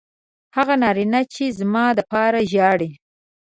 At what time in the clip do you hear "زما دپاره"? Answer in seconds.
1.59-2.39